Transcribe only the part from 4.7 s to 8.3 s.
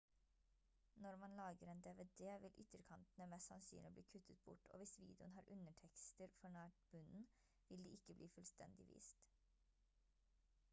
og hvis videoen har undertekster for nær bunnen vil de ikke